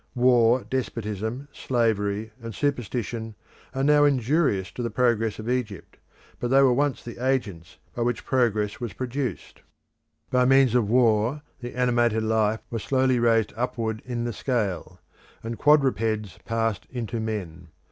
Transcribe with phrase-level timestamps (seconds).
[0.15, 3.35] War, despotism, slavery, and superstition
[3.75, 5.95] are now injurious to the progress of Europe,
[6.39, 9.61] but they were once the agents by which progress was produced.
[10.31, 14.99] By means of war the animated life was slowly raised upward in the scale,
[15.43, 17.67] and quadrupeds passed into man.